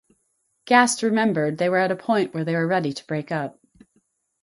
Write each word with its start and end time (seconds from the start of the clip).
Gast 0.65 1.03
remembered 1.03 1.59
They 1.59 1.69
were 1.69 1.77
at 1.77 1.91
a 1.91 1.95
point 1.95 2.33
where 2.33 2.43
they 2.43 2.55
were 2.55 2.65
ready 2.65 2.91
to 2.91 3.05
break 3.05 3.31
up. 3.31 3.59